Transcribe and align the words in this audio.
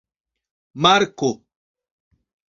marko 0.81 1.29